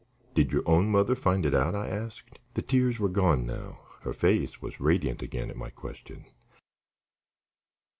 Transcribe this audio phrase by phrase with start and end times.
[0.33, 2.39] "Did your own mother find it out?" I asked.
[2.55, 6.25] The tears were gone now; her face was radiant again at my question.